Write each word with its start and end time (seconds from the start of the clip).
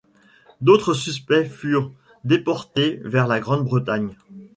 D’autres 0.61 0.95
suspects 0.95 1.45
furent 1.47 1.91
déportés 2.23 2.99
vers 3.03 3.27
la 3.27 3.39
Grande-Bretagne. 3.39 4.15